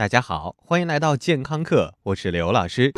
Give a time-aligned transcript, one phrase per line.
[0.00, 2.90] 大家好，欢迎来到健康课，我是刘老师。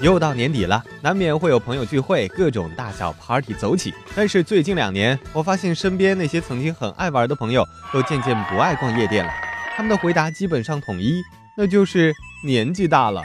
[0.00, 3.92] 又到年底了，难免会有朋友聚会，各种大小 party 走起。
[4.14, 9.32] 但是最近两年，我发现身边那些曾经很爱玩的朋友，都渐渐不爱逛夜店了。
[9.74, 11.24] 他们的回答基本上统一，
[11.56, 12.14] 那就是
[12.44, 13.24] 年纪大了。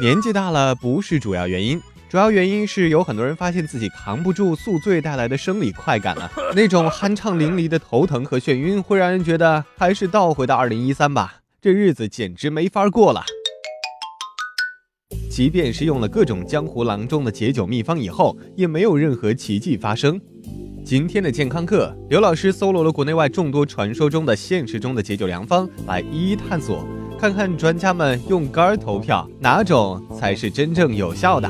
[0.00, 1.78] 年纪大了不是主要原因。
[2.10, 13.22] 主要原因是有很多人发现自己扛不住宿醉带来的生理快感了， 那种酣畅淋漓的头疼和眩晕，会让人觉得还是倒回到二零一三吧，这日子简直没法过了。
[15.30, 20.20] 即便是用了各种江湖郎中的解酒秘方以后，也没有任何奇迹发生。
[20.84, 26.84] 今天的健康课，刘老师搜罗了国内外众多传说中的现实中的解酒良方，来一一探索，
[27.20, 31.48] 看看专家们用肝儿投票，哪种才是真正有效的。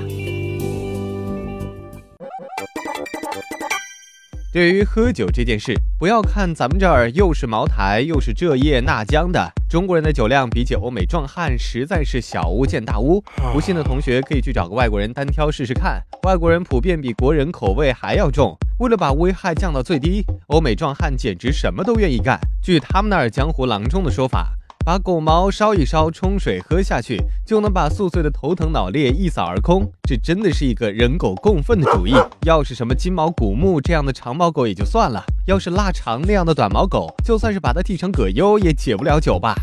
[4.53, 13.23] 对于喝酒这件事，不要看咱们这儿又是茅台又是这叶那江的，中国人的酒量比起欧美壮汉实在是小巫见大巫。
[13.53, 18.57] 不信的同学可以去找个外国人单挑试试看，外国人普遍比国人口味还要重。
[18.81, 22.37] 为了把危害降到最低，欧美壮汉简直什么都愿意干。
[22.61, 24.57] 据他们那儿江湖郎中的说法。
[24.91, 29.88] 把狗毛烧一烧，冲水喝下去，就能把宿醉的头疼脑裂一扫而空。
[30.02, 32.12] 这真的是一个人狗共愤的主意。
[32.44, 39.55] 要是什么金毛古牧这样的长毛狗也就算了，要是腊肠那样的短毛狗，就算是把它剃成葛优，也解不了酒吧。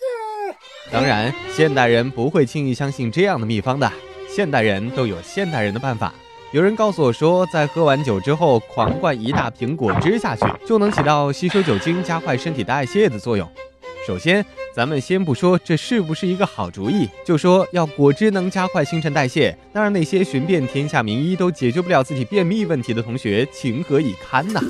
[0.92, 3.90] 当然，现代人不会轻易相信这样的秘方的。
[4.28, 6.12] 现代人都有现代人的办法。
[6.52, 13.50] 有人告诉我说，在喝完酒之后，狂灌一大瓶果汁下去，就能起到吸收酒精、加快身体代谢的作用。
[14.06, 24.60] 首先，咱们先不说这是不是一个好主意，就说要果汁能加快新陈代谢，那让那些寻遍天下名医都解决不了自己便秘问题的同学情何以堪呐？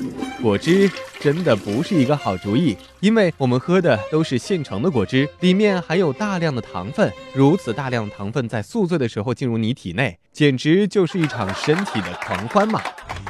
[0.41, 0.89] 果汁
[1.25, 12.79] 真的不是一个好主意，因为我们喝的都是现成的果汁，里面含有大量的糖分，如此大量的糖分在宿醉的时候进入你体内，简直就是一场身体的狂欢嘛！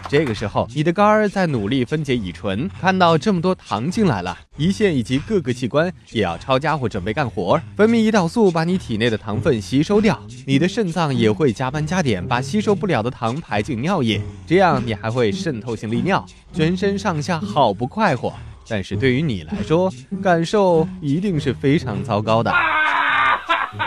[0.09, 16.23] 这个时候，你的肝儿在努力分解乙醇，看到这么多糖进来了，胰腺以及各个器官也要抄家伙准备干活，分泌胰岛素把你体内的糖分吸收掉，你的肾脏也会加班加点把吸收不了的糖排进尿液，这样你还会渗透性利尿，
[16.53, 18.33] 全身上下好不快活。
[18.67, 19.91] 但是对于你来说，
[20.23, 22.51] 感受一定是非常糟糕的。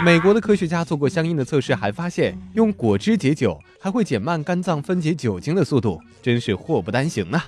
[0.04, 7.47] 美国的科学家做过相应的测试，还发现用果汁解酒还会减慢肝脏分解酒精的速度，真是祸不单行啊！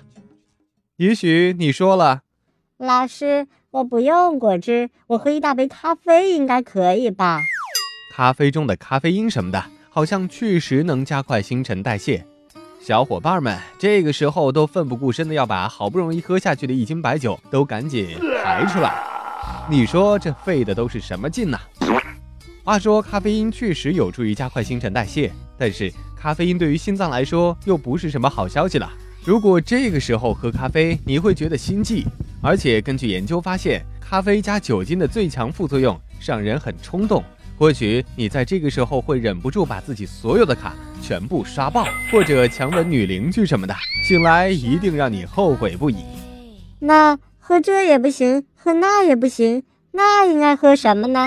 [0.96, 2.22] 也许你说了，
[2.78, 7.40] 老师，我不用果汁，我喝一大杯咖啡应该可以吧？
[8.16, 12.26] 咖啡中的咖啡因什么的，好像确实能加快新陈代谢。
[12.82, 18.94] 小伙伴们这个时候都奋不顾身的要把好不容易喝下去的一斤白酒都赶紧排出来，
[19.68, 21.58] 你说这费的都是什么劲呢？
[22.64, 28.90] 话说，咖啡因确实有助于加快新陈代谢，但是咖啡因对于心脏来说又不是什么好消息了。
[29.26, 32.06] 如果这个时候喝咖啡，你会觉得心悸，
[32.42, 37.22] 而且根据研究发现，咖啡加酒精的最强副作用让人很冲动。
[37.58, 43.74] 或许你在这个时候会忍不住把自己所有的卡全部刷爆，或者强吻女邻居什么的，
[44.06, 45.96] 醒来一定让你后悔不已。
[46.80, 51.26] 那喝这也不行，喝那也不行，那应该喝什么呢？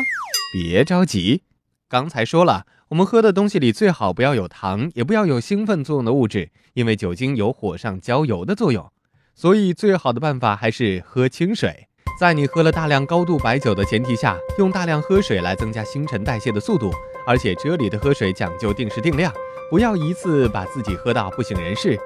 [0.53, 1.43] 别着急，
[1.89, 8.89] 刚才说了，我们喝的东西里最好不要有糖，也不要有兴奋作用的物质，因为酒精有火上浇油的作用。
[9.35, 11.87] 所以最好的办法还是喝清水。
[12.19, 16.91] 在你喝了大量高度白酒的前提下，用大量喝水来增加新陈代谢的速度。
[17.25, 19.33] 而且这里的喝水讲究定时定量，
[19.73, 21.99] 不要一次把自己喝到不省人事。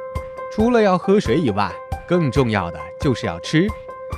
[0.53, 1.69] 除了要喝水以外，
[2.07, 3.67] 更重要的就是要吃。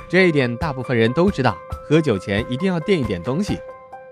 [0.08, 3.58] 这一点大部分人都知道，喝酒前一定要垫一点东西。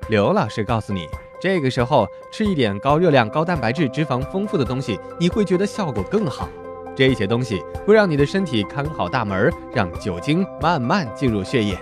[0.08, 1.06] 刘老师告诉你，
[1.40, 6.48] 这个时候吃一点高热量、高蛋白质、脂肪丰富的东西，你会觉得效果更好。
[6.96, 11.78] 这些东西会让你的身体看好大门，让酒精慢慢进入血液。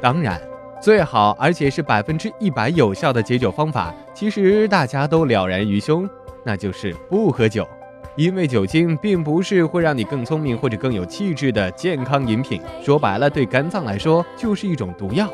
[0.00, 0.40] 当然，
[0.82, 6.10] 最好而且是百分之一百有效的解酒方法，其实大家都了然于胸，
[6.44, 7.64] 那就是不喝酒。
[8.16, 15.32] 因为酒精并不是会让你更聪明或者更有气质的健康饮品，说白了，对肝脏来说就是一种毒药。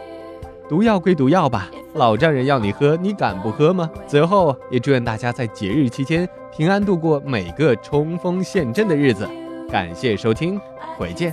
[0.69, 3.91] 毒药归毒药吧，老丈人要你喝，你敢不喝吗？
[4.07, 9.27] 最后也祝愿大家在节日期间平安度过每个冲锋陷阵的日子。
[9.71, 10.61] 感谢收听，
[10.99, 11.33] 回见。